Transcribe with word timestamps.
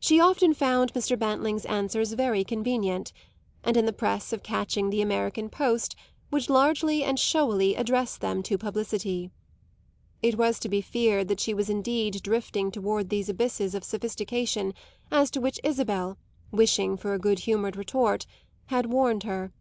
She 0.00 0.18
often 0.18 0.52
found 0.52 0.92
Mr. 0.94 1.16
Bantling's 1.16 1.64
answers 1.66 2.14
very 2.14 2.42
convenient, 2.42 3.12
and 3.62 3.76
in 3.76 3.86
the 3.86 3.92
press 3.92 4.32
of 4.32 4.42
catching 4.42 4.90
the 4.90 5.00
American 5.00 5.48
post 5.48 5.94
would 6.32 6.50
largely 6.50 7.04
and 7.04 7.20
showily 7.20 7.76
address 7.76 8.16
them 8.16 8.42
to 8.42 8.58
publicity. 8.58 9.30
It 10.22 10.36
was 10.36 10.58
to 10.58 10.68
be 10.68 10.80
feared 10.80 11.28
that 11.28 11.38
she 11.38 11.54
was 11.54 11.70
indeed 11.70 12.20
drifting 12.24 12.72
toward 12.72 13.10
those 13.10 13.28
abysses 13.28 13.76
of 13.76 13.84
sophistication 13.84 14.74
as 15.12 15.30
to 15.30 15.40
which 15.40 15.60
Isabel, 15.62 16.18
wishing 16.50 16.96
for 16.96 17.14
a 17.14 17.20
good 17.20 17.38
humoured 17.38 17.76
retort, 17.76 18.26
had 18.72 18.86
warned 18.86 19.22
her. 19.22 19.52